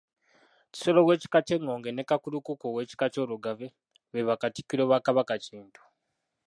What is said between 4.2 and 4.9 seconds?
bakatikkiro